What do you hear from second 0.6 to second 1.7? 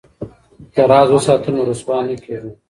که راز وساتو نو